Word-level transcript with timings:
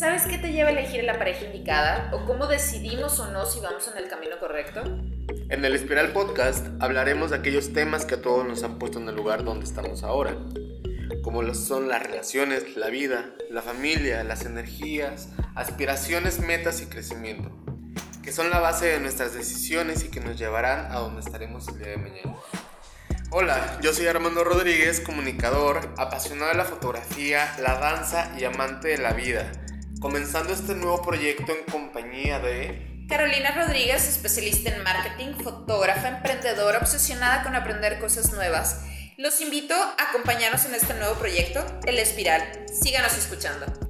¿Sabes 0.00 0.22
qué 0.26 0.38
te 0.38 0.52
lleva 0.52 0.70
a 0.70 0.72
elegir 0.72 1.04
la 1.04 1.18
pareja 1.18 1.44
indicada? 1.44 2.10
¿O 2.14 2.24
cómo 2.24 2.46
decidimos 2.46 3.20
o 3.20 3.30
no 3.30 3.44
si 3.44 3.60
vamos 3.60 3.86
en 3.88 4.02
el 4.02 4.08
camino 4.08 4.38
correcto? 4.38 4.82
En 5.50 5.64
el 5.64 5.74
Espiral 5.74 6.12
Podcast 6.12 6.66
hablaremos 6.80 7.30
de 7.30 7.36
aquellos 7.36 7.72
temas 7.72 8.06
que 8.06 8.14
a 8.14 8.22
todos 8.22 8.46
nos 8.46 8.62
han 8.62 8.78
puesto 8.78 8.98
en 8.98 9.08
el 9.08 9.14
lugar 9.14 9.44
donde 9.44 9.66
estamos 9.66 10.02
ahora, 10.02 10.36
como 11.22 11.42
son 11.54 11.88
las 11.88 12.02
relaciones, 12.02 12.76
la 12.76 12.88
vida, 12.88 13.34
la 13.50 13.62
familia, 13.62 14.24
las 14.24 14.46
energías, 14.46 15.28
aspiraciones, 15.54 16.40
metas 16.40 16.80
y 16.80 16.86
crecimiento, 16.86 17.50
que 18.22 18.32
son 18.32 18.48
la 18.48 18.60
base 18.60 18.86
de 18.86 19.00
nuestras 19.00 19.34
decisiones 19.34 20.04
y 20.04 20.10
que 20.10 20.20
nos 20.20 20.38
llevarán 20.38 20.90
a 20.92 21.00
donde 21.00 21.20
estaremos 21.20 21.68
el 21.68 21.78
día 21.78 21.88
de 21.88 21.96
mañana. 21.98 22.36
Hola, 23.32 23.78
yo 23.80 23.92
soy 23.92 24.08
Armando 24.08 24.42
Rodríguez, 24.42 25.00
comunicador, 25.00 25.94
apasionado 25.96 26.50
de 26.50 26.56
la 26.56 26.64
fotografía, 26.64 27.54
la 27.60 27.78
danza 27.78 28.32
y 28.36 28.42
amante 28.44 28.88
de 28.88 28.98
la 28.98 29.12
vida 29.12 29.52
comenzando 30.00 30.52
este 30.52 30.74
nuevo 30.74 31.02
proyecto 31.02 31.52
en 31.52 31.62
compañía 31.70 32.40
de... 32.40 33.06
Carolina 33.08 33.52
Rodríguez, 33.52 34.08
especialista 34.08 34.70
en 34.74 34.82
marketing, 34.82 35.34
fotógrafa, 35.44 36.08
emprendedora, 36.08 36.78
obsesionada 36.78 37.42
con 37.42 37.54
aprender 37.54 38.00
cosas 38.00 38.32
nuevas. 38.32 38.80
Los 39.18 39.40
invito 39.40 39.74
a 39.74 40.08
acompañarnos 40.08 40.64
en 40.64 40.74
este 40.74 40.94
nuevo 40.94 41.14
proyecto, 41.16 41.64
El 41.84 41.98
Espiral. 41.98 42.42
Síganos 42.82 43.16
escuchando. 43.16 43.89